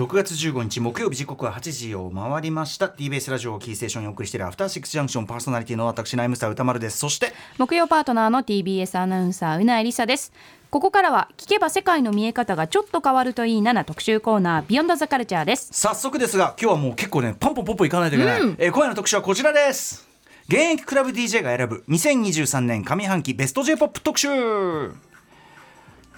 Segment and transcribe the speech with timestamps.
[0.00, 2.86] 6月15日木曜日時刻は8時を回りました。
[2.86, 6.96] TBS ラジオキーステーションにお送りしているアフターシックスジャンクションパーソナリティの私ナイムスター歌丸です。
[6.96, 10.32] そして木曜パートナーの TBS アナウンサーうなえりさです。
[10.70, 15.68] ここからは聞けば世界の見え方がちょっと変わるといいなな特集コーナービヨンドザカルチャーです。
[15.70, 20.08] 早速ですが今日はもう結構ねパンポンポンポンいかないといけない、うん、えー、今夜の特集はこちらです。
[20.48, 24.28] 現役クラブ DJ が選ぶ2023年上半期ベスト J-POP 特集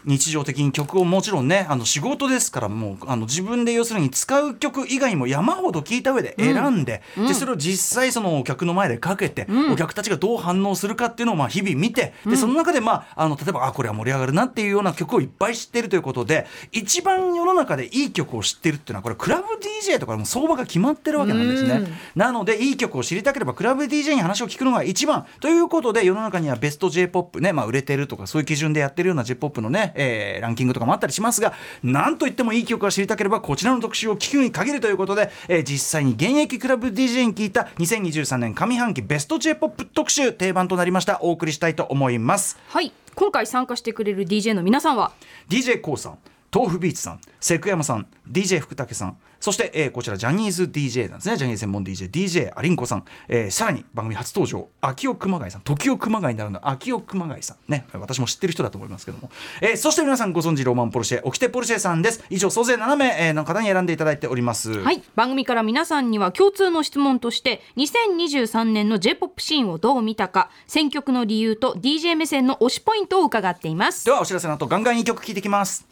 [0.05, 19.45] 日常的に曲をもちろんねあの仕事ですからもうあの自分で要するに使う曲以外も山ほど聞いた上で選んでうん、でそれを実際そのお客の前でかけて、うん、お客たちがどう反応するかっていうのをまあ日々見てでその中でまああの例えばあこれは盛り上がるなっていうような曲をいっぱい知ってるということで一番世の中でいい曲を知ってるっていうのはこれクラブ
[19.83, 21.75] DJ とかも相場が決まってるわけなんですね。
[21.75, 41.19] うん、なのでいい曲を知りたければクラブ DJ に話を聞くのが一番ということで世の中にはベスト J−POP ね、まあ、売れてるとかそういう基準でやってるような J−POP のね、えー、ランキングとかもあったりしますがなんといってもいい曲が知りたければこちらの特集を聞くに限るということで、えー、実際に現役クラブ DJ に聞いた2023年上半期ベスト J−POP 特集定番となりました。
[41.23, 42.59] お送りしたいと思います。
[42.69, 42.93] はい。
[43.15, 45.13] 今回参加してくれる DJ の皆さんは
[45.49, 46.19] ？d j k o さん
[46.55, 51.37] 豆腐ビーツさんセクヤマさん DJ 福武さんそして、えー、こちらジャニーズ DJ なんですね。
[51.37, 55.63] ジャニーズ専門 DJDJ アリンコさん、えー、さらに番組初登場秋尾熊谷さん。
[55.63, 57.57] 時尾熊谷になるの秋尾熊谷さん。
[57.67, 57.85] ね。
[57.95, 59.31] 私も知ってる人だと思いますけども、
[59.61, 62.25] えー、そして皆さんご存知ローマンポルシェオキテポルシェさんです。
[62.31, 64.81] 以上総勢7名の方に選んでいただいております。
[64.81, 65.03] はい。
[65.17, 74.05] 番組から皆さんには共通の質問として2023年の J-POP シーンをどう見たか選曲の理由と DJ 目線の推しポイントを伺っています。
[74.05, 75.92] ではお知らせの後ガンガンに曲聴いてきます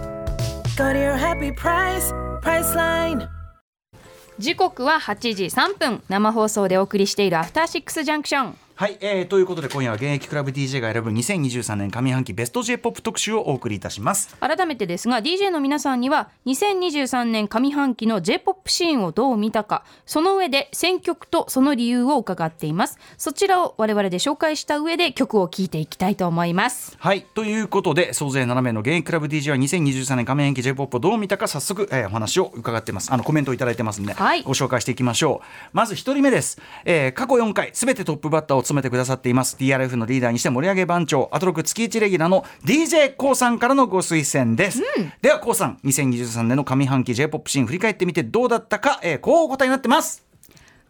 [4.39, 6.01] 時刻は8時3分。
[6.09, 8.57] 生放送でお送りしているアフターシックスジャンクション。
[8.81, 14.35] はい、えー、ということで今夜は現役クラブ DJ が選ぶ2023年上半期ベスト J−POP 特集をお送りいたします。
[14.39, 22.97] 改めてですが DJ の皆さんには2023年上半期の J−POP シーンをどう見たかその上で選曲とその理由を伺っています。
[23.19, 26.97] そちらを我々で紹介した上で曲を聴いていきたいと思います。
[26.97, 33.13] はいということで総勢7名の現役クラブ DJ は2023年上半期 J−POP をどう見たか早速、えー、お話を伺ってます。
[33.13, 35.45] あのコメントをいただいてますんで、はい、ご紹介していきましょう。
[35.71, 39.57] まず1人目です、えー、過去4回すべてトップバッターを務めてくださっています。
[39.57, 50.25] TRF のリーダーにして盛り上げ番長アトロク月1レギュラーの d j k o さんからのご推薦です、うん、では k o さん2023年の上半期 J−POP シーン振り返ってみてどうだったか、えー、こうお答えになってます。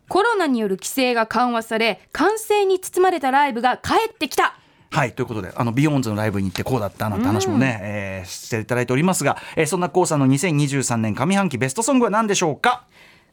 [0.08, 4.58] コロナによる規制が緩和され歓声に包まれたライブが帰ってきた。
[4.91, 12.86] はいということであのビヨーンズのライブに行ってこうだったなんて話もね、うん、えー、していただいておりますが、えー、そんな k o さんの2023年上半期ベストソングは何でしょうか？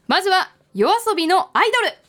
[0.07, 2.08] まずは yoasobi のアイドル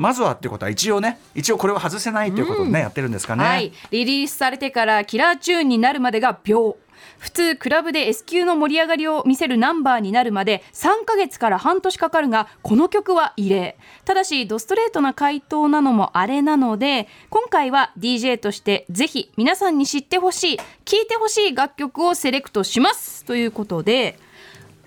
[0.00, 6.76] まずはっていうことは一応ね一応これは外せないということでね、うん、やってるんですかね、はい、リリースされてからキラーチューンになるまでが秒。
[7.18, 13.76] 普通クラブで S 級の盛り上がりを見せるナンバーになるまで3ヶ月から半年かかるがこの曲は異例。
[14.06, 23.24] ただしドストレートな回答なのもあれなので今回は DJ としてぜひ皆さんに知ってほしい聴いてほしい楽曲をセレクトします。
[23.26, 24.18] ということで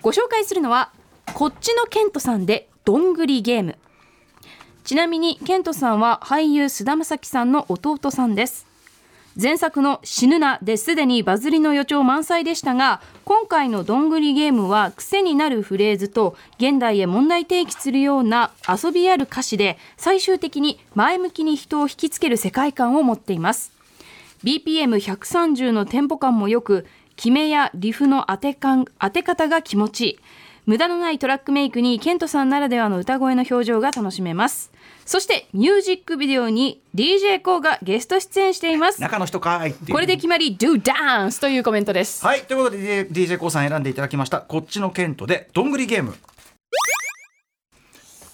[0.02, 0.90] ご紹介するのは
[1.34, 3.78] こっちのケントさんでどんぐりゲーム
[4.84, 8.66] ちなみにケントさんは俳優菅田将暉さんの弟さんです。
[9.40, 23.72] 前作の「死ぬな」ですでにバズりの予兆満載でしたが今回の「どんぐりゲーム」は癖になるフレーズと現代へ問題提起するような遊びある歌詞で最終的に前向きに人を引きつける世界観を持っています。
[24.44, 26.86] BPM130 のテンポ感もよく
[27.16, 30.18] 決めやリフの当て感当て方が気持ちいい。
[30.66, 34.72] 無駄のないトラックメイクにケントさんならではの歌声の表情が楽しめます。
[35.04, 38.98] そしてミュージックビデオに d j k o がゲスト出演しています。
[38.98, 42.24] 中の人かいこれで決まり Do Dance というコメントです。
[42.24, 44.40] はいということで d j k o さん選んでいただきました。
[44.40, 46.14] こっちのケントでどんぐりゲーム。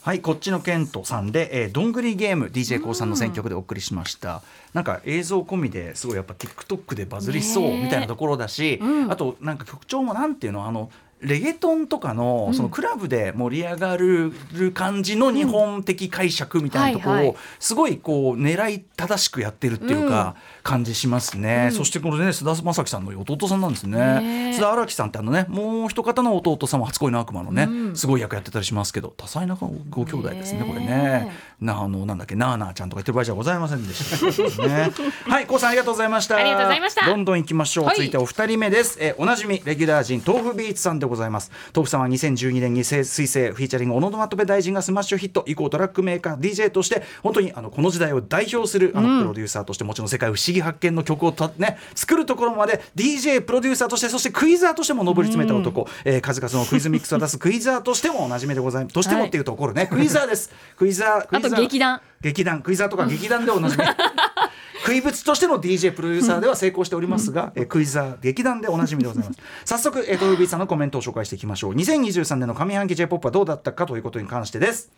[0.02, 4.42] はいこっちのケントさんで、えー、どんぐりゲーム d j k o さんの選曲でお送りしました。
[4.72, 14.32] なんか映像込みですごいやっぱ TikTok でバズりそうみたいなところだし、うん、あとなんか曲調もなんていうのあのレゲトンとかのそのクラブで盛り上がる
[14.72, 24.52] 感じの日本的解釈みたいなところをすごいこう狙い正しくやってるっていうか感じしますね、そしてこれね須田将暉さんの弟さんなんですね。
[24.56, 31.32] 須田荒木さんってあのねもう一方の弟さんは初恋の悪魔のね、すごい役やってたりしますけど多彩なご兄弟ですねこれね。
[31.60, 34.90] なあのなんだっけなあなあちゃんとか言ってる場合じゃございませんでしたね。
[35.28, 36.36] はい KOO さんありがとうございました。
[36.36, 37.06] ありがとうございました。
[37.06, 41.50] どんどん行きましょう、はい続いてお二人目です、えーおなじみレギュラー陣 tofubeats さんでございます。
[41.74, 58.94] 豆腐さんは2012年に水星 featuring オノマトペ大臣がスマッシュヒット以降トラックメーカー DJ として本当にあのこの時代を代表するあのプロデューサーとして、もちろん世界不思議発見の曲をた、ね、作るところまで DJ プロデューサーとしてそしてクイザーとしても上り詰めた男、えー数々のクイズミックスを出すクイザーとしてもおなじみでございます。
[58.94, 60.52] としてもっていうところね、クイザーです。
[60.76, 61.50] クイザークイザー。
[61.50, 62.00] あと劇団。
[62.20, 62.62] 劇団。
[62.62, 63.84] クイザーとか劇団でおなじみ
[64.84, 69.38] クイブツとしての DJ プロデューサーでは成功しておりますが、えクイザー劇団でおなじみでございます。
[69.64, 71.74] 早速えートルビーさんのコメントを紹介していきましょう。
[71.74, 74.90] 2023年の上半期 J-POP はどうだったかということに関してです。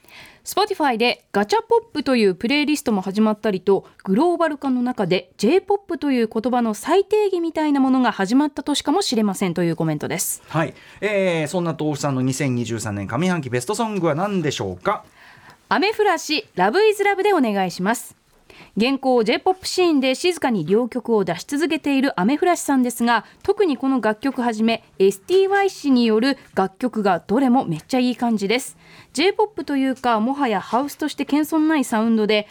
[0.44, 10.42] Spotify でガチャポップというプレイリストも始まったりとグローバル化の中で J-POP という言葉の最定義みたいなものが始まった年かもしれませんというコメントです。
[10.48, 15.04] はい、えー、そんな豆腐さんの2023年上半期ベストソングは何でしょうか？
[15.68, 18.14] アメフラシラブイズラブでお願いします
[18.74, 28.78] 現行 J-POP シーンで静かに両曲を出し続けているアメフラシさんですが特にこの楽曲はじめ STY 氏による楽曲がどれもめっちゃいい感じです。
[29.12, 32.48] J-POP というかもはやハウスとして謙遜ないサウンドで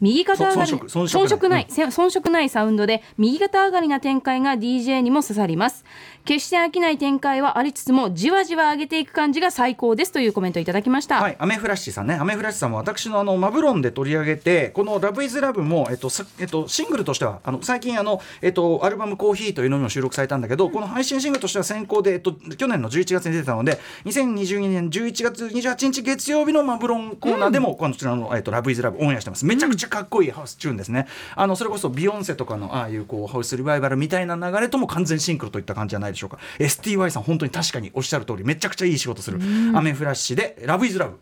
[0.00, 2.48] 右肩上がりそ遜色遜色ない。
[2.48, 5.84] サウンドで右肩上がりな展開が DJ にも刺さります
[6.28, 29.46] 決して飽きない展開はありつつもじわじわ上げていく感じが最高ですというコメントをいただきました、はい、アメフラッシュさんね、アメフラッシュさんも私のあのマブロンで取り上げて、このラブイズラブもえっとさえっとシングルとしてはあの最近あのえっとアルバムコーヒーというのにも収録されたんだけど、この配信シングルとしては先行でえっと去年の11月に出てたので、2022年11月28日月曜日のマブロンコーナーでも、こちらのえっとラブイズラブオンエアしてます。
[29.46, 31.06] めちゃくちゃかっこいいハウスチューンですね。
[31.36, 36.38] あのそれこそビヨンセとかのああいうこうハウスリバイバルみたいな流れとも完全シンクロといった感じじゃないでしょうか。
[36.58, 39.38] STY さん本当に確かにおっしゃる通りめちゃくちゃいい仕事する。
[39.74, 41.18] アメフラッシュでラブイズラブ。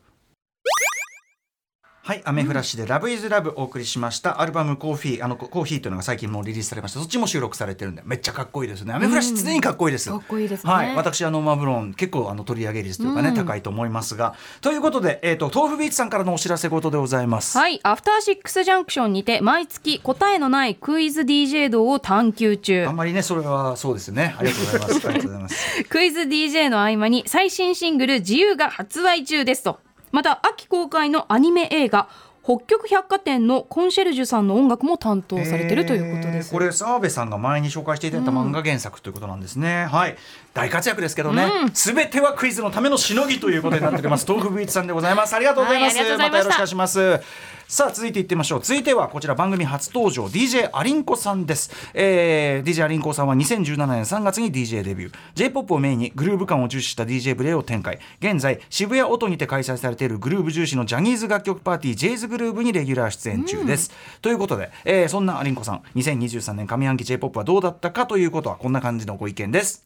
[2.06, 4.40] はい、アメフラッシュでラブイズラブお送りしました。
[4.40, 7.00] アルバムコーヒー、あのコーヒーというのが最近もうリリースされました。
[7.00, 8.94] そっちも収録されてるんで、めっちゃかっこいいですね。
[8.94, 10.08] アメフラッシュ常にかっこいいです。
[10.08, 17.58] かっこいいですねはい、私あのマブロン結構あの取り上げ率というかね、高いと思いますが、ということで、えっ、と豆腐ビーツさんからのお知らせ事でございます。
[17.58, 24.36] はい、アフターシックスジャンクションにて毎月答えのないクイズ DJ 道を探求中あんまりねそれはそうですね。
[24.38, 25.08] ありがとうございます。
[25.08, 25.84] ありがとうございます。
[25.90, 29.80] クイズ DJ の合間に最新シングル「自由」が発売中ですと
[30.16, 32.08] また秋公開のアニメ映画
[32.42, 40.16] 「北極百貨店」のコンシェルジュさんの音楽も担当されてるということです、これ澤部さんが前に紹介していただいた漫画原作ということなんですね、はい。
[40.56, 41.52] 大活躍ですけどね。
[41.74, 44.24] すべ、てはクイズのためのしのぎということになっております。
[44.26, 45.36] 豆腐ビーツさんでございます。
[45.36, 47.20] ありがとうございます、はいましたたよろしくお願いします。
[47.68, 48.60] さあ続いていってみましょう。
[48.62, 55.14] 続いてはこちら番組初登場 DJ アリンコさんです、えー、DJ アリンコさんは2017年3月に DJ デビュー。
[55.34, 57.98] J-POP をメインにグルーヴ感を重視した DJ プレイを展開。
[58.20, 63.90] 現在渋谷音にて開催されているグルーヴ重視のジャニーズ楽曲パーティー j ズグルーヴにレギュラー出演中です、
[64.22, 69.84] ということで、えーそんなアリンコさん2023年上半期 J-POP はどうだったかということはこんな感じのご意見です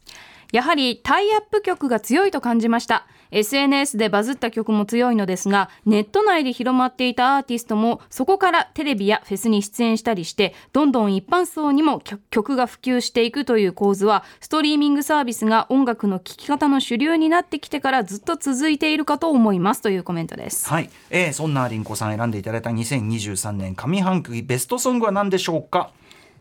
[0.51, 3.07] やはりタイアップ曲が強いと感じました。
[3.31, 20.67] SNS でバズった曲も強いのですがネット内で広まっていたアーティストもそこからテレビやフェスに出演したりしてどんどん一般層にも曲曲が普及していくという構図はストリーミングサービスが音楽の聴き方の主流になってきてからずっと続いているかと思いますというコメントです。
[20.67, 25.91] はい、えーそんなアリンコさん選んでいただいた2023年上半期ベストソングは何でしょうか？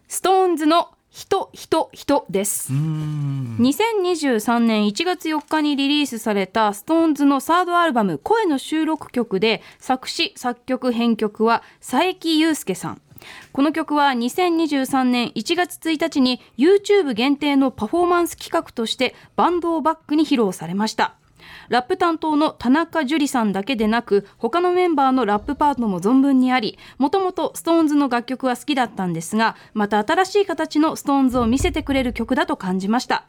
[0.09, 2.73] ストーンズの人人人です。
[2.73, 13.03] 2023年1月4日にリリースされた SixTONES のサードアルバム「声の収録曲」で作詞作曲編曲は佐伯祐介さん。
[13.53, 21.20] この曲は2023年1月1日に YouTube 限定のパフォーマンス企画としてバンドをバックに披露されました
[21.71, 33.25] ラップ担当の田中樹さんだけでなく他のメンバーのラップパートも存分にありもともと SixTONES の楽曲は好きだったんですがまた新しい形の SixTONES を見せてくれる曲だと感じました。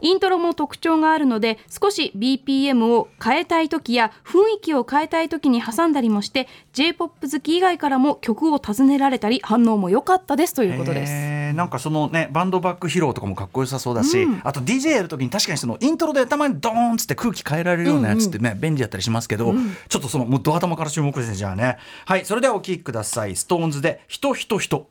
[0.00, 11.12] イントロも特徴があるので少し BPM を変えたい時や雰囲気を変えたい時に挟んだりもして J-POP 好き以外からも曲を尋ねられたり反応も良かったですということです。
[11.12, 19.54] えーなんかそのねバンドバック披露とかもかっこよさそうだし、あと DJ やるときに確かにそのイントロでたまにドーンっつって空気変えられるようなやつってね、便利だったりしますけど、
[19.88, 21.78] ちょっとそのもうド頭から注目ですねじゃあね。
[22.06, 23.32] はいそれではお聴きください。
[23.32, 24.86] SixTONES で「人人人」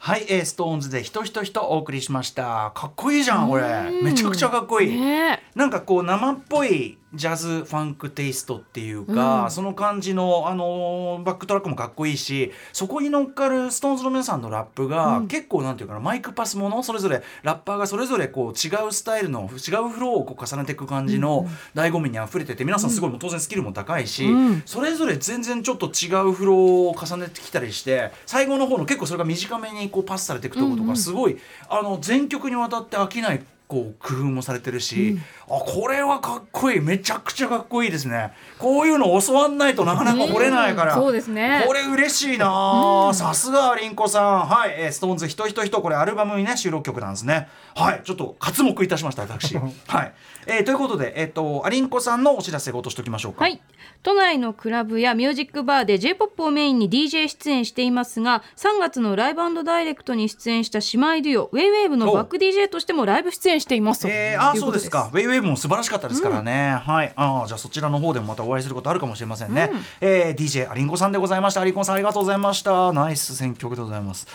[0.00, 2.72] はい、えー、ストーンズで人人人お送りしました。
[2.74, 3.90] かっこいいじゃんこれ。
[4.02, 24.28] めちゃくちゃかっこいい、ねなんかこう生っぽいジャズファンクテイストっていうか、その感じの、あのーバックトラックもかっこいいしそこに乗っかるストーンズの皆さんのラップが、結構なんていうかなマイクパスものそれぞれラッパーがそれぞれこう違うスタイルの違うフローをこう重ねていく感じの醍醐味にあふれてて皆さんすごいもう当然スキルも高いし、
[24.66, 31.38] それぞれ全然ちょっと違うフローを重ねてきたりして最後の方の結構それが短めにこうパスされていくところとかすごい、
[31.68, 35.18] あの全曲にわたって飽きないこう工夫もされてるし、
[35.50, 36.80] あこれはかっこいい。
[36.80, 38.32] めちゃくちゃかっこいいですね。
[38.58, 41.64] こういうの教わんないとなかなか掘れないから、うんそうですね。
[41.66, 44.46] これ嬉しいなあさすがりんこさん。
[44.46, 47.48] はい、えー、ストーンズ人人人これアルバムにね収録曲なんですね。
[47.74, 48.02] はい。
[48.04, 49.56] ちょっと刮目いたしました私。
[49.88, 50.12] はい、
[50.46, 53.44] えーということでえっ、とアリンコさんのお知らせごとしときましょうか。
[53.44, 53.62] はい。
[54.02, 65.10] 都内のクラブやミュージックバーで J-POP をメインに DJ 出演していますが3月のライブダイレクトに出演した姉妹デュオウェイウェーブのバック DJ としてもライブ出演していますとえー、あそうですか。
[65.12, 67.12] ウェイウェイブも素晴らしかったですからね、はい。
[67.16, 71.60] あーじゃあそちらの方でもまたお会いすることあるかもしれませんね、えー DJ アリンコさんでございました。
[71.60, 72.92] アリンコさんありがとうございました。
[72.92, 74.26] ナイス選曲でございます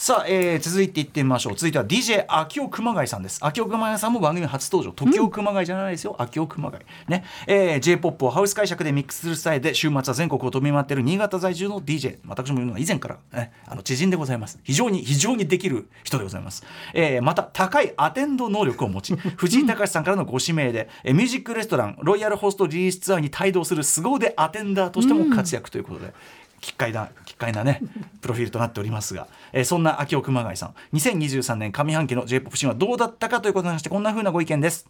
[0.00, 1.56] さあ、えー続いていってみましょう。
[1.56, 3.38] 続いては DJ 秋尾熊谷さんです。
[3.42, 4.94] 秋尾熊谷さんも番組初登場。
[4.94, 6.82] 時尾熊谷じゃないですよ、秋尾熊谷。
[7.06, 14.58] ね、えー、J-POP をハウス解釈でミックスするスタイルで週末は全国を飛び回っている新潟在住の DJ 私も言うのは以前から、ね、あの知人でございます。
[14.62, 16.64] 非常に非常にできる人でございます、
[16.94, 26.14] えーまた高いアテンド能力を持ち 藤井隆さんからのご指名で、えーミュージックレストランロイヤルホストリリースツアーに帯同する凄腕アテンダーとしても活躍ということで、
[26.60, 27.80] 奇怪な奇怪なね
[28.20, 34.86] プロフィールとなっておりますが、えーそんな秋尾熊谷さん2023年上半期の J−POP シーンはどうだったかということに関してこんな風なご意見です。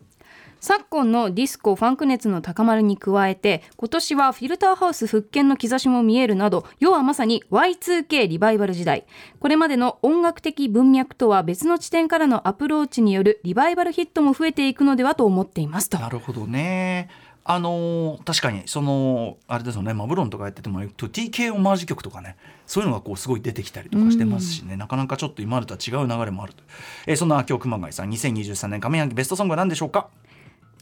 [0.60, 9.06] 昨今のディスコファンク熱の高まりに加えて今年はフィルターハウス復権の兆しも見えるなど世はまさに Y2K リバイバル時代。
[9.40, 15.98] これまでの音楽的文脈とは別の地点からのアプローチによるリバイバルヒットも増えていくのではと思っていますと。
[15.98, 17.08] なるほどね
[17.44, 26.62] あのー確かにそのあれですよねマブロンとかやってても TK オマージュ曲とかねそういうのがこうすごい出てきたりとかしてますしね、なかなかちょっと今までとは違う流れもあると、
[27.06, 30.08] えーそんな秋尾熊谷さん2023年上半期ベストソングは何でしょうか？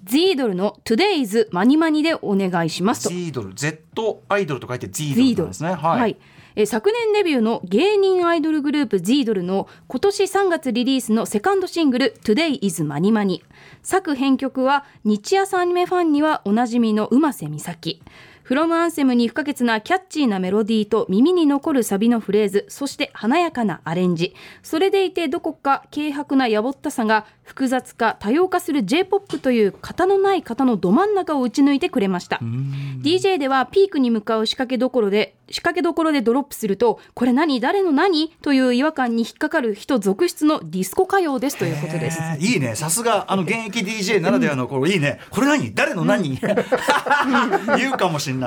[0.05, 3.11] ズイードルの Today's マニマニでお願いしますと。
[3.11, 5.73] Z ドル Z アイドルと書いてズイードルルなんですね。
[5.75, 6.17] はい、
[6.61, 13.45] え昨年デビューの芸人アイドルグループ Z ドルの今年3月リリースのセカンドシングル Today is マニマニ
[13.85, 18.03] 作編曲は日朝アニメファンにはおなじみの馬瀬美咲。
[18.49, 24.35] フロムアンセムに不可欠なキャッチーなメロディーと耳に残るサビのフレーズそして華やかなアレンジ。
[24.62, 32.38] それでいてどこか軽薄なやぼったさが複雑化多様化する J-POP という型のない型のど真ん中を打ち抜いてくれました。
[33.02, 37.61] DJ ではピークに向かう仕掛けどころで仕掛けどころでドロップするとこれ何？
[37.61, 38.31] 誰の何？
[38.40, 42.19] という違和感に引っかかる人続出のディスコ歌謡ですということです。
[42.19, 42.76] えーいいね。
[42.76, 45.21] さすがあの現役 DJ ならではのこれいいね。
[45.28, 45.75] これ何？
[45.75, 46.38] 誰の何？
[47.76, 48.38] 言うかもしれない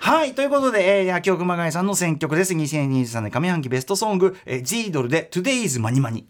[0.00, 2.54] はいということで、えー、秋尾熊谷さんの選曲です。
[2.54, 6.26] 2023年上半期ベストソング、えー、G ドルで Today's マニマニ。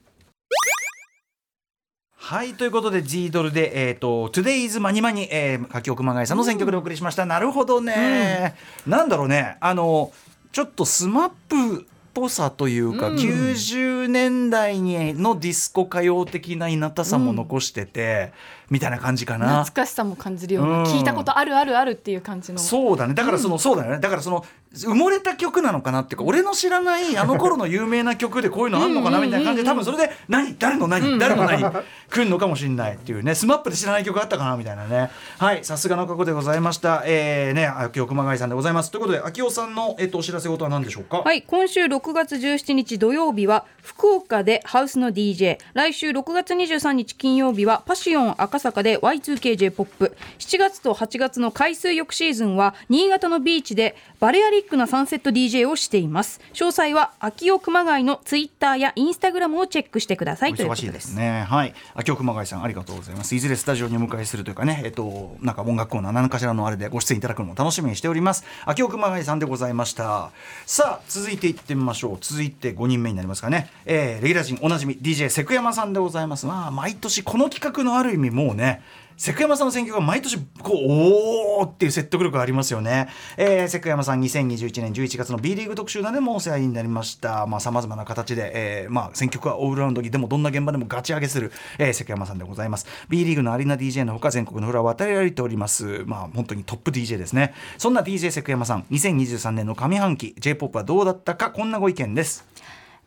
[2.14, 9.56] はいということで G ドルで、えー、と Today's マニマニ、えー、柿尾熊谷さんの選曲でお送りしました、なるほどね、なんだろうね。
[9.60, 10.12] あの
[10.50, 18.32] ちょっとスマップっぽさというか、90年代にのディスコ歌謡的ないなたさも残してて、
[18.70, 19.64] みたいな感じかな。
[19.64, 20.84] 懐かしさも感じるような、うん。
[20.84, 22.58] 聞いたことあるあるあるっていう感じの。
[22.58, 23.14] そうだね。
[23.14, 23.98] だからその、そうだよね。
[24.00, 24.44] だからその
[24.76, 30.56] 埋もれた曲なのかなっていうか俺の知らない あの頃の有名な曲でこういうのあんのかなみたいな感じで多分それで何？
[30.58, 31.18] 誰の何？
[31.18, 31.62] 誰の何？
[32.10, 33.34] 来るのかもしれないっていうね。
[33.34, 35.10] スマップで知らない曲あったかなみたいなね。
[35.38, 35.64] はい。
[35.64, 37.02] さすがの過去でございました。
[37.06, 38.90] えー、ね秋尾熊谷さんでございます。
[38.90, 41.18] ということで秋尾さんの、えっとお知らせ事は何でしょうか？
[41.18, 41.42] はい。
[41.42, 61.44] 今週6月17日土曜日は福岡でハウスの DJ 来週6月23日金曜日はパシオン赤坂で Y2KJ-POP7 月と8月の海水浴シーズンは新潟のビーチでバレアリックなサンセット DJ をしています詳細は秋尾熊谷のツイッターやインスタグラムをチェックしてくださいといでお忙しいですすね。
[61.48, 61.74] はい。
[61.94, 63.34] 秋尾熊谷さんありがとうございます。
[63.34, 68.44] いずれスタジオにお迎えするというかね、えっとなんか音楽コーナー何かしらのあれでご出演いただくのも楽しみにしております。
[68.66, 70.30] 秋尾熊谷さんでございました。
[70.66, 72.18] さあ続いていってみましょう。
[72.20, 73.70] 続いて5人目になりますかね。
[73.86, 76.46] えー、レギュラー陣おなじみ DJ セクヤマさんでございます。
[76.46, 78.82] まあ毎年この企画のある意味もうね。
[79.16, 83.08] セクヤマさんの選曲が毎年こうおーっていう説得力がありますよね。
[83.38, 87.46] えー、セクヤマさん2021年11月の B リーグ特集なでもお世話になりましたさ。
[87.46, 92.86] まあ様々な形で、えー、まあ選曲はオールラウンドにでもどんな現場でもガチ上げする、えー、セクヤマさんでございます。
[93.08, 96.04] B リーグのアリーナ DJ のほか全国のフラを与えられております。
[96.04, 97.54] まあ本当にトップ DJ ですね。
[97.78, 102.46] そんな DJ セクヤマさん2023年の上半期 J−POP はどうだったかこんなご意見です。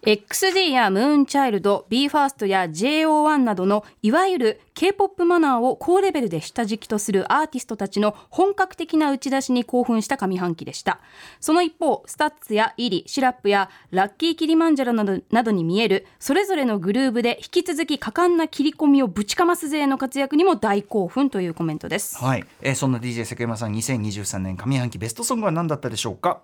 [0.01, 11.01] XG やムーンチャイルド BE:FIRST や JO1 などのいわゆる K-POP マナーを高レベルで下敷きとするアーティストたちの本格的な打ち出しに興奮した上半期でした。
[11.41, 22.17] その一方 STUTS や iri、SIRUP やラッキーキリマンジャロなどなどに見えるそれぞれのグルーブで引き続き果敢な切り込みをぶちかます勢の活躍にも大興奮というコメントです。
[22.23, 26.39] はい、えーそんな DJ セクヤマさん2023年上半期ベストソングは何だったでしょうか？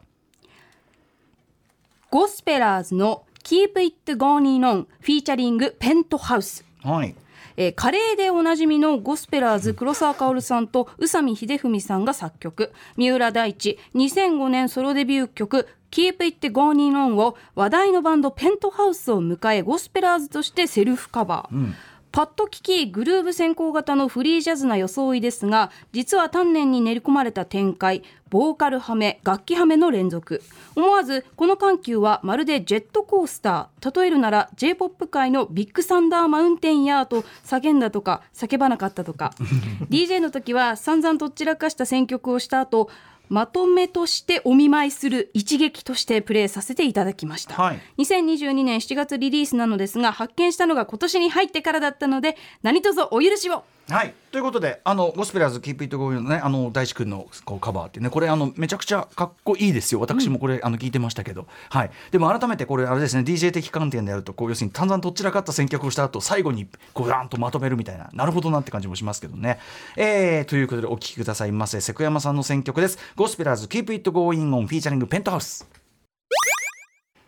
[2.09, 6.65] ゴスペラーズの Keep It Going On フィーチャリングペントハウス。
[6.83, 7.13] はい。
[7.57, 12.73] えーカレーでおなじみのゴスペラーズ黒沢薫さんと宇佐美秀文さんが作曲。
[12.97, 21.73] 三浦大知2005年ソロデビュー曲「Keep It Going On」を話題のバンドペントハウスを迎えゴスペラーズとしてセルフカバー、
[22.15, 30.41] パッと聞きグルーブ先行型のフリージャズな装いですが実は丹念に練り込まれた展開ボーカルハメ楽器ハメの連続。
[30.77, 33.99] 思わずこの緩急はまるでジェットコースター。
[33.99, 39.33] 例えるなら j p o p 界のビッグサンダーマウンテンやーと叫んだとか叫ばなかったとか。
[39.91, 42.89] DJ の時は散々とっちらかした選曲をした後
[43.29, 47.81] まとめとしてお見舞いする一撃としてプレイさせていただきました、はい。
[47.97, 59.99] 2022年7月リリースなのですが発見したのが今年に入ってからだったので何卒お許しをはい、ということであのゴスペラーズ「Keep It Going」のねあの大志くんのこうカバーってねこれあのめちゃくちゃかっこいいですよ。
[59.99, 69.59] 私もこれ、あの聞いてましたけど、はい、でも改めてこれあれですね DJ 的観点でやるとこう要するに散々とっちらかった選曲をした後最後にこうガーンとまとめるみたいななるほどなって感じもしますけどね、
[69.95, 71.79] えー、ということでお聴きくださいませ。
[71.79, 72.97] セクヤマさんの選曲です。
[73.15, 75.84] ゴスペラーズ「Keep It Going On」フィーチャリングペントハウス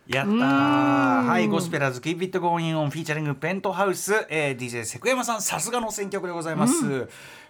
[0.08, 1.24] やったー。
[1.26, 5.42] はいゴスペラーズ「Keep It Going On」フィーチャリングペントハウス、えー、DJ セクヤマさん。
[5.42, 7.06] さすがの選曲でございます、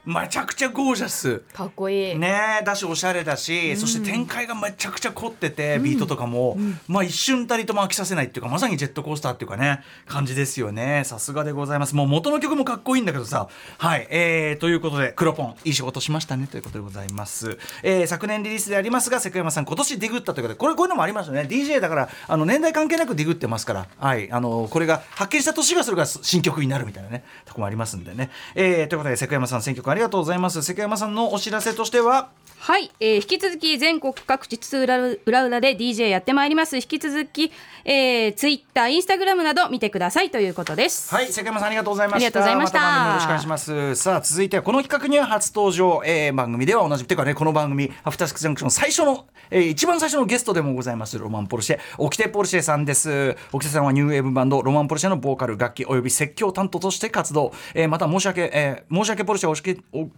[0.08, 1.40] めちゃくちゃゴージャス。
[1.52, 11.02] かっこいい、ねえだしおしゃれだし、そして展開がめちゃくちゃ凝ってて、ビートとかも、まあ一瞬たりとも飽きさせないっていうかまさにジェットコースターっていうかね感じですよね。
[11.04, 11.94] さすがでございます。
[11.94, 13.48] もう元の曲もかっこいいんだけどさ。
[13.76, 21.42] はいえー、ということでクロポンいい仕事しましたねということでございます、えー、昨年リリースでありますがセクヤマさん今年ディグったということでこれこういうのもありますよね。
[21.42, 30.62] DJ だからあの年代関係なくディグってますからはいあのこれが発見した年がそれが新曲になるみたいなねとこもありますんでね、えー、ということでセクヤマさん選曲ありがとうございます。
[30.62, 32.28] セクヤマさんのお知らせとしては？
[32.60, 36.74] はい、えー引き続き全国各地津々浦々裏裏で DJ やってまいります。
[36.76, 37.52] 引き続き、
[37.84, 40.30] えー、Twitter、Instagram など見てください。
[40.30, 41.14] ということです。
[41.14, 42.16] はい、関山さんありがとうございました。
[42.16, 42.78] ありがとうございました。
[43.08, 43.94] よろしくお願いします。
[43.94, 51.16] さあ、続いてはこの企画には初登場、えー、番組では同じていうかね、この番組アフターシックスジャンクション最初の、えー、一番最初のゲストでもございます。
[51.16, 53.36] ロマンポルシェ、オキテポルシェさんです。
[53.52, 57.52] オキテさんはニューウェーブバンドロマンポルシェのボーカル楽器および説教担当として活動。
[57.72, 59.76] えー、また申し訳、えー、申し訳ポルシェおしけお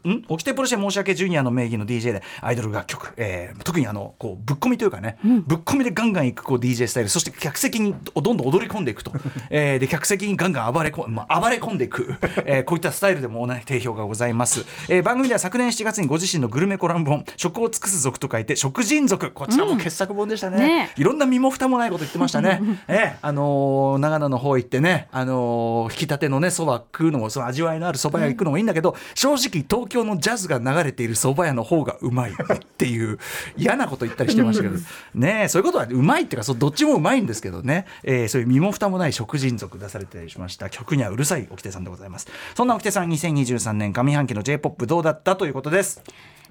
[0.08, 0.24] ん？
[0.28, 9.12] オキテポルシェ申し訳ジュニアの名義の DJ でアイドル楽曲、えー、特にあのこうぶっ込みというかね、ぶっ込みでガンガンいくこう DJ スタイル、そして客席にどんどん踊り込んでいくと、
[9.50, 20.90] えー、で客席にガンガン暴れこ、まあ、暴れ込んでいく、えー、こういったスタイルでも同じ定評がございます、えー、番組では昨年7月にご自身のグルメコラム本「食を尽くす族」と書いて「食人族」こちらも傑作本でしたね,、ね。
[20.96, 32.34] いろんな身も蓋もないこと言ってましたね、 えーあのー長野の方行ってね、あのー引き立てのねそば食うのもその味わいのあるそば屋行くのもいいんだけど、正直東京のジャズが流れているそば屋の方がうまいっ
[32.78, 33.18] ていう
[33.56, 34.76] 嫌なこと言ったりしてましたけど。
[35.14, 40.70] ねそういうことはうまいっていうかそうどっちもうまいんですけどね、えーそういう身も蓋もない食人族出されてたりしました。
[40.70, 42.28] 曲にはうるさい沖手さんでございます。
[42.54, 45.36] そんな沖手さん2023年上半期の J−POP どうだった？
[45.36, 46.00] ということです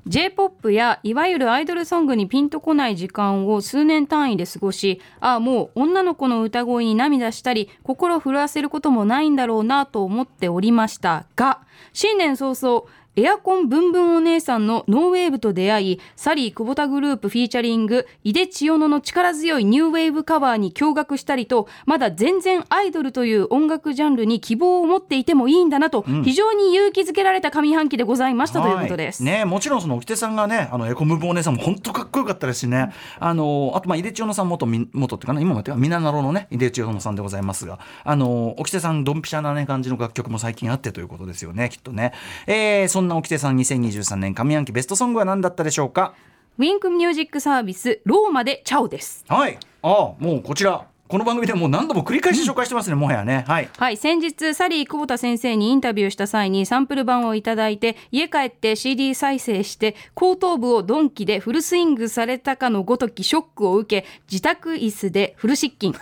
[0.07, 11.59] J-POP やいわゆるアイドルソングにピンとこない時間を数年単位で過ごしああもう女の子の歌声に涙したり心震わせることもないんだろうなと思っておりましたが
[11.93, 12.83] 新年早々
[13.19, 29.21] エアコンブンブンお姉さんのノーウェーブと出会いサリー久保田グループフィーチャリング井出千代乃の力強いニューウェーブカバーに驚愕したりとまだ全然アイドルという音楽ジャンルに希望を持っていてもいいんだなと、非常に勇気づけられた上半期でございましたということです。
[29.21, 29.33] はい。
[29.33, 42.13] ねもちろんその沖手さんがねあのエコムーブお姉さんも本当かっこよかったですしね、あのあとまあ井出千代乃さん元み元っていうかな今もてかみななろのね井出千代乃さんでございますがあの沖手さんドンピシャなね感じの楽曲も最近あってということですよねきっとね、
[42.47, 46.13] えー、そんな沖手さん2023年上半期ベストソングは何だったでしょうか？
[46.57, 49.25] ウィンクミュージックサービスローマでチャオです。
[49.27, 49.57] はい。
[49.81, 50.85] ああもうこちら。
[51.07, 53.43] この番組でもう何度も繰り返し紹介してますね、もはやね。
[53.47, 53.69] はい。
[53.79, 65.95] はい、先日サリー久保田先生にインタビューした際にサンプル版をいただいて家帰って CD 再生して後頭部をドンキでフルスイングされたかのごときショックを受け自宅椅子でフル失禁。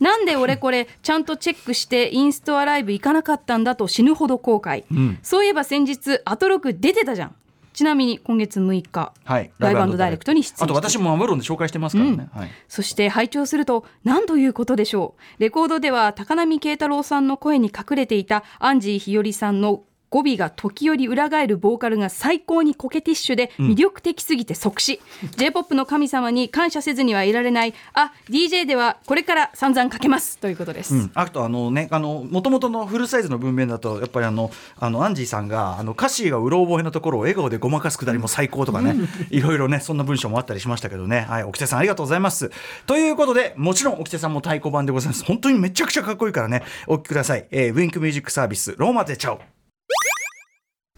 [0.00, 4.84] なんで俺これちゃんとチェックしてインストアライブ行かなかったんだと死ぬほど後悔、
[5.22, 7.34] そういえば先日アトロク出てたじゃん。
[7.72, 9.50] ちなみに今月6日、はい。
[9.58, 12.50] ライブダイレクトに出演あと私もマブロンで紹介してますからね、はい。
[12.68, 15.42] そして拝聴すると何ということでしょう。
[15.42, 19.82] レコードでは高波慶太郎さんの声に隠れていたアンジー日和さんの
[20.14, 25.00] 語尾が時折裏返るボーカルが最高にコケティッシュで魅力的すぎて即死、
[25.36, 27.74] J-POP の神様に感謝せずにはいられない。
[27.94, 38.94] あ DJ ではこれから散々かけますということです、うん、あとあのねあの元々のフルサイズの文面だとやっぱりあのあのアンジーさんがあの歌詞がうろ覚えのところを笑顔でごまかすくだりも最高とかね、
[39.30, 41.22] いろいろねそんな文章もあったりしましたけどね。
[41.22, 42.52] はい沖手さんありがとうございます。
[42.86, 45.24] ということでもちろん沖手さんも太鼓判でございます。
[45.24, 46.62] 本当にめちゃくちゃかっこいいからね。
[46.86, 49.53] お聴きください、えーウィンクミュージックサービスローマでチャオ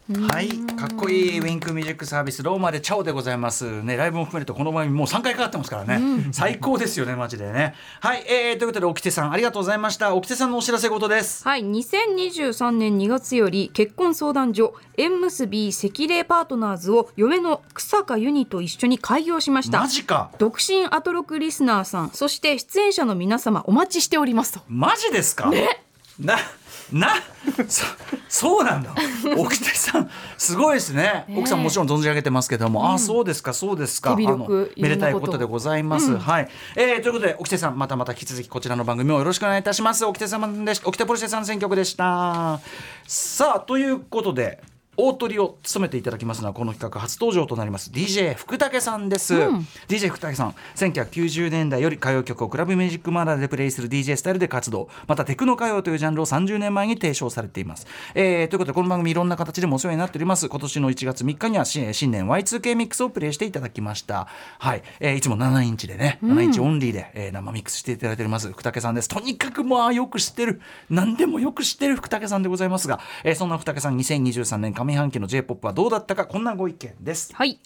[0.09, 3.83] はい、かっこいいウィンクミュージックサービスローマでチャオでございます。
[3.83, 7.75] ねライブも含めるとこの番組もう3回かかってますからね、最高ですよねマジでね。
[8.01, 10.14] はい、えー、ということで沖手さんありがとうございました。
[10.14, 11.42] 沖手さんのお知らせ事です。
[11.42, 19.81] はい、2023年2月より結婚相談所縁結び赤霊パートナーズを嫁の草加ユニと一緒に開業しました。
[19.81, 20.31] マジか。
[20.38, 24.61] 独身アトロクリスナーさんそして出演者の皆様お待ちしておりますと。
[24.69, 25.51] マジですか、
[26.21, 26.38] な
[26.92, 27.14] な
[27.68, 27.85] そ
[28.29, 28.94] そうなんだ。
[29.37, 31.25] 沖手さんすごいですね。
[31.37, 34.12] 奥さんもちろん存じ上げてますけども、あそうですかそうですか。
[34.12, 40.05] あのめでたいことでございます、はい、えーということで沖手さんまたまた引き続きこちらの番組をよろしくお願いいたします。
[40.05, 42.61] 沖手様でし沖手ポルシェさん選曲でした。
[43.07, 44.61] さあということで
[44.96, 49.35] 大トリを務めていただきますのはこの企画初登場となります DJ 福武さんです、
[49.88, 60.48] DJ 福武さん1990年代より歌謡曲をクラブミュージックマナーでプレイする DJ スタイルで活動またテクノ歌謡というジャンルを30年前に提唱されています、えーということでこの番組いろんな形でもお世話になっております。
[60.48, 64.28] 今年の1月3日には新新年 Y2K ミックスをプレイしていただきました。
[64.59, 68.50] はい、えーいつも7インチでね7インチオンリーで、えー生ミックスしていただいております。
[68.50, 69.09] 福武さんです。
[69.09, 70.61] とにかくまあよく知ってる。
[70.88, 77.35] 何でもよく知ってる福武さんでございますが、えーそんな福武さん2023年上半期の J-POP はどうだったかこんなご意見です。
[77.35, 77.61] はい。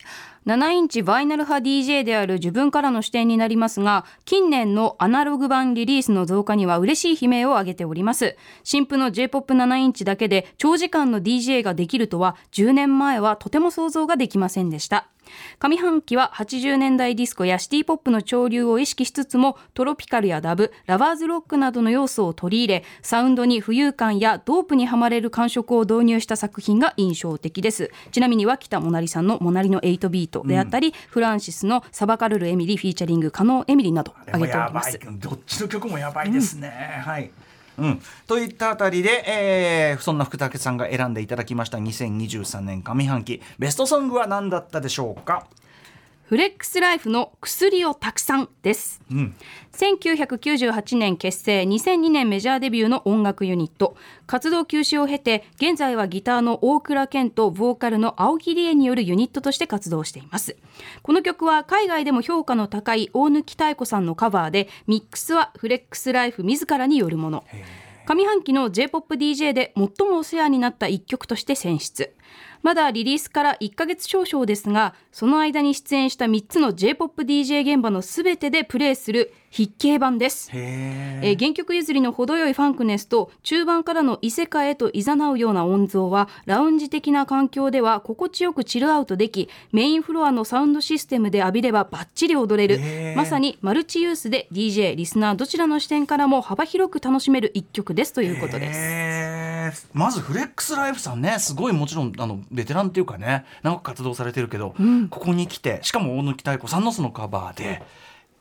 [0.47, 8.37] 7インチバイナル派 DJ である自分からの視点になりますが近年のアナログ盤リリースの増加には嬉しい悲鳴を上げております。
[8.65, 15.09] 新譜の J-POP7 インチだけで長時間の DJ ができるとは10年前はとても想像ができませんでした。
[15.59, 27.91] 上半期は80年代ディスコやシティポップの潮流を意識しつつもトロピカルやダブラバーズロックなどの要素を取り入れサウンドに浮遊感やドープにはまれる感触を導入した作品が印象的です。
[28.13, 34.99] ちなみに脇田もなりさんの「モナリの8ビート」であったり、フランシスの「サバカルルエミリ」フィーチャリング加納エミリなど挙げております。
[35.19, 37.31] どっちの曲もやばいですね、はい
[37.81, 45.47] うん、といったあたりで、えーそんな福武さんが選んでいただきました2023年上半期ベストソングは何だったでしょうか？
[46.31, 49.35] フレックスライフの薬をたくさんです、ん。
[49.73, 53.97] 1998年結成2002年メジャーデビューの音楽ユニット。
[54.29, 60.57] 活動休止を経て現在はギターの大倉健とボーカルの青木理恵によるユニットとして活動しています。
[61.03, 67.45] この曲は海外でも評価の高い大貫妙子さんのカバーでミックスはフレックスライフ自らによるもの。
[68.07, 72.15] 上半期の J-POPDJ で最もお世話になった一曲として選出
[72.63, 80.49] まだリリースから1ヶ月少々ですがその間に出演した3つの J-POPDJ 現場のすべてでプレイする筆形版です。
[80.53, 93.17] へえー原曲譲りの程よいファンクネスと中盤からの異世界へと誘うような音像はラウンジ的な環境では心地よくチルアウトできメインフロアのサウンドシステムで浴びればバッチリ踊れる。
[93.17, 98.73] まさにマルチユースで DJ リスナーどちらの視点からも幅広く楽しめる一曲ですということで
[99.73, 99.89] す。
[99.93, 101.39] まずフレックスライフさんね。
[101.39, 104.75] すごいもちろんあのベテランっていうかね長く活動されてるけど、
[105.11, 107.83] ここに来てしかも大貫妙子さんのそのカバーで。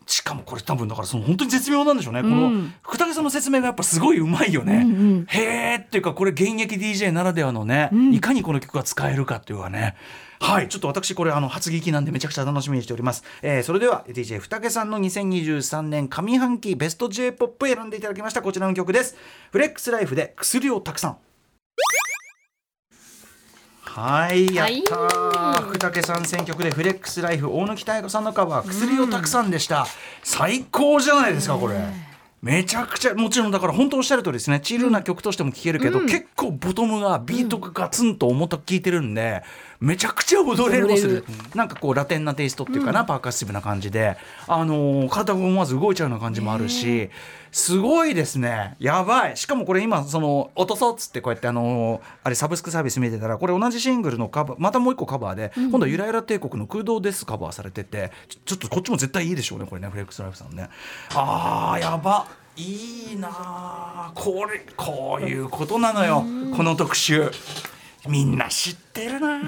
[0.10, 4.84] しかもこれ多分だからその本当に絶妙なんでしょうね、この福武さんの説明がやっぱすごいうまいよね、
[5.28, 9.96] へーっていうかこれ現役 DJ ならではのね、いかにこの曲が使えるかっていうかね。
[10.42, 19.16] はいちょっと私これあの初聞きなんでめちゃくちゃ楽しみにしております、えーそれでは DJ ふたけさんの2023年上半期ベスト J-POP 選んでいただきましたこちらの曲です。
[19.52, 21.18] フレックスライフで薬をたくさん
[23.92, 29.88] はいやったー、福武さん選曲でフレックスライフ大貫妙子さんのカバー薬をたくさんでした、
[30.24, 31.76] 最高じゃないですかこれ、
[32.42, 34.60] めちゃくちゃもちろんだから本当おっしゃる通りですね。
[34.60, 39.44] チルな曲としても聴けるけど、結構ボトムがビートがガツンと重たく聴いてるんで、
[39.80, 40.98] めちゃくちゃ踊れる。
[40.98, 41.26] する。
[41.56, 47.10] なんかこうラテンなテイストっていうかな、パーカッシブな感じで、あのー体が思わず動いちゃうような感じもあるし
[47.52, 48.76] すごいですね。
[48.80, 49.38] やばい。
[49.38, 60.70] しかもこれ今その落とそうっつってこうやってあのーあれサブスクサービス見てたらこれ同じシングルのカバーまたもう一個カバーで、今度はゆらゆら帝国の空洞ですカバーされててちょちょっとこっちも絶対いいでしょうねこれねフレックスライフさんね。
[61.16, 62.28] あーやば。
[62.58, 66.26] いいなあこれこういうことなのよ。
[66.58, 67.32] この特集。
[68.08, 69.40] みんな知っててるな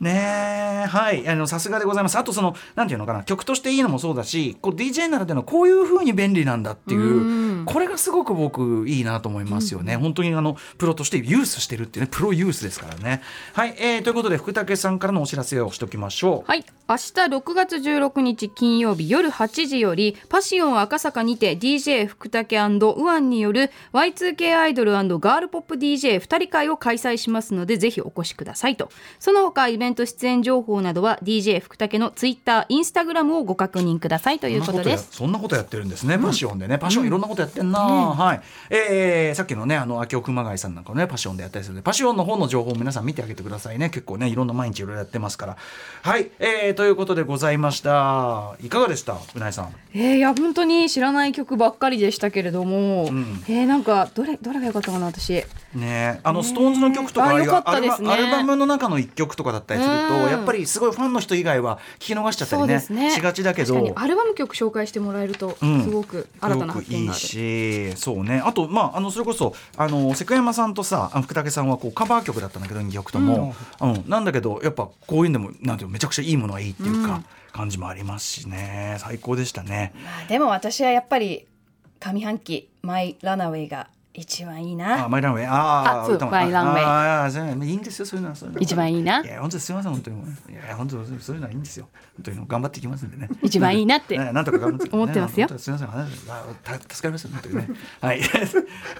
[0.00, 0.86] ねえ。
[0.88, 1.28] はい。
[1.28, 2.18] あのさすがでございます。
[2.18, 3.24] あとそのなんていうのかな。
[3.24, 13.22] 曲としていいのもそうだしこう DJ ならでのこういう風に便利なんだっていうこれがすごく僕いいなと思いますよね、本当にあのプロとしてユースしてるっていうねプロユースですからね。
[13.52, 16.50] はい、えー、ということで福武さんからのお知らせをしておきましょう。
[16.50, 16.64] はい。
[16.90, 28.90] 明日6月16日金曜日夜8時よりパシオン赤坂にて DJ 福武ウアンによる Y2K アイドルガールポップ DJ2 人会を開催しますのでぜひお越しくださいと。
[29.18, 35.08] その他イベント出演情報などは DJ 福武のツイッターインスタグラムをご確認くださいということです。
[35.12, 36.78] そんなことやってるんですね、パシオンでね。
[36.78, 43.90] パシオンいろんなことやってんな、はい、えー、さっきのねあの秋尾熊谷さんなんかねパシオンでやったりするのでパシオンの方の情報を皆さん見てあげてくださいね。
[43.90, 45.56] 結構ねいろんな毎日いろいろやってますから。
[46.02, 48.56] はい、えー、ということでございました。
[48.62, 49.16] いかがでした？
[49.34, 49.74] うなえさん。
[49.94, 53.42] えー、いや本当に知らない曲ばっかりでしたけれども、ん。
[53.48, 55.44] えー、なんかどれどれが良かったかな私
[55.78, 56.20] ね。
[56.22, 57.88] あのストーンズの曲とかあよかっアル
[58.30, 63.74] バムの中の一曲とかだったりするとうんやっぱりすごいファンの人以外は聞き逃しちゃったりねしがちだけど。
[63.74, 68.42] 確かにアルバム曲紹介してもらえるとうんすごく新たな発見がある、しそうね。
[68.44, 74.04] あとまああのそれこそあの瀬山さんとさ福武さんはこうカバー曲だったんだけど2曲とも、うん。
[74.08, 78.96] なんだけどやっぱこういうんでもなんていうのめちゃくちゃいいものはいいっていうか、感じもありますしね。
[78.98, 79.92] 最高でしたね。
[80.04, 81.46] まあでも私はやっぱり
[82.00, 83.88] 上半期マイラナウェイが
[84.18, 85.04] 一番いいな。
[85.04, 85.46] あマイランウェイ。
[85.46, 86.84] ああそマイランウェイ。
[86.84, 88.34] ああそういいんですよそういうのは。
[88.34, 88.58] そういうの。
[88.58, 89.22] は一番いいな。
[89.24, 91.88] いや本当にすみません本当にいや本当にそういうのはいいんですよ。
[92.16, 93.28] 本当に頑張っていきますんでね。
[93.42, 94.90] 一番いいなってねなんとか頑張って。
[94.90, 97.68] 思ってますよすみません話助かります本当にね。
[98.00, 98.20] はい。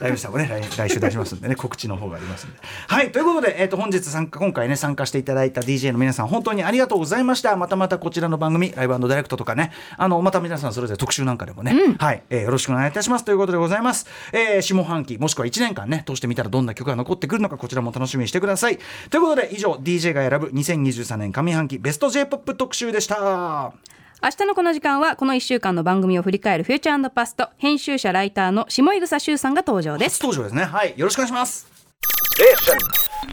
[0.01, 0.47] ライブしたもね。
[0.71, 1.57] 来来週出しますんでね。
[1.57, 2.59] 告知の方がありますんで。
[2.87, 7.57] はいということでえっ、と本日参加今回ね参加していただいた DJ の皆さん本当にありがとうございました。
[7.57, 9.73] またまたこちらの番組ライブダイレクトとかね。
[9.97, 13.25] あのまた皆さんそれぞれ特集なんかでもね、はい、えーよろしくお願いいたします。
[13.25, 18.79] ということでございます、えー下半期もしくは1年間ね通してみたらどんな曲が残ってくるのかこちらも楽しみにしてください。
[19.11, 23.73] ということで以上 DJ が選ぶ2023年上半期ベスト J−POP 特集でした。
[24.21, 30.21] 明日のこの時間はこの1週間の番組を振り返るフューチャーパスト編集者ライターの下井草修さんが登場です。
[30.21, 30.65] 初登場ですね。
[30.65, 31.69] はいよろしくお願いします。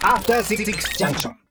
[0.02, 0.64] After Six
[0.98, 1.45] Junction.